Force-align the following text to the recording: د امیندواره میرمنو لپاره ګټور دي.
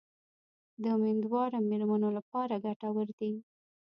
د 0.81 0.83
امیندواره 0.97 1.59
میرمنو 1.69 2.09
لپاره 2.17 2.53
ګټور 2.65 3.07
دي. 3.19 3.33